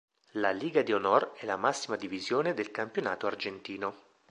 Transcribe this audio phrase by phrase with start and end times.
[0.31, 3.93] La Liga de Honor è la massima divisione del campionato argentino.